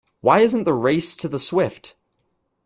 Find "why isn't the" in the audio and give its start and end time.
0.21-0.73